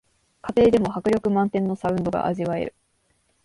[0.41, 2.75] 家庭でも迫力満点のサウンドが味わえる